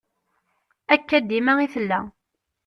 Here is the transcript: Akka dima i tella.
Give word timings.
Akka 0.95 1.17
dima 1.29 1.53
i 1.65 1.67
tella. 1.73 1.99